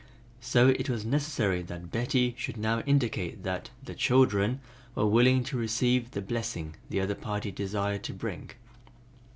So 0.39 0.69
it 0.69 0.89
was 0.89 1.05
necessary 1.05 1.61
that 1.61 1.91
Betty 1.91 2.33
should 2.35 2.57
now 2.57 2.79
indicate 2.87 3.43
that 3.43 3.69
"the 3.83 3.93
children" 3.93 4.59
were 4.95 5.05
willing 5.05 5.43
to 5.43 5.57
receive 5.57 6.09
the 6.09 6.23
blessing 6.23 6.73
the 6.89 6.99
other 6.99 7.13
party 7.13 7.51
desired 7.51 8.01
to 8.05 8.13
bring. 8.15 8.49